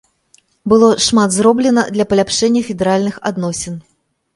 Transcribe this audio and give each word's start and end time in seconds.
Было 0.73 0.89
шмат 1.09 1.29
зроблена 1.37 1.85
для 1.95 2.09
паляпшэння 2.15 2.67
федэральных 2.71 3.25
адносін. 3.33 3.83